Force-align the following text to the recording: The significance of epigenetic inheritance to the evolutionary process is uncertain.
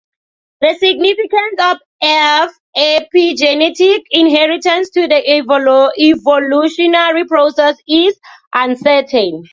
The 0.61 0.73
significance 0.79 1.61
of 1.61 1.77
epigenetic 2.83 3.99
inheritance 4.09 4.89
to 4.95 5.07
the 5.07 5.93
evolutionary 5.95 7.25
process 7.27 7.77
is 7.87 8.19
uncertain. 8.51 9.43